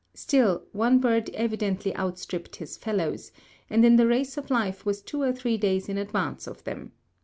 [0.15, 3.31] Still, one bird evidently outstripped his fellows,
[3.69, 6.93] and in the race of life was two or three days in advance of them.